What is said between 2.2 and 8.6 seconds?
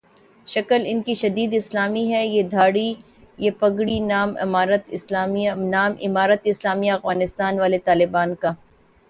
یہ دھاڑی، یہ پگڑی، نام امارت اسلامیہ افغانستان والے طالبان کا۔